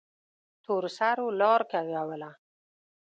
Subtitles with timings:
[0.63, 2.31] تورسرو لار کږوله.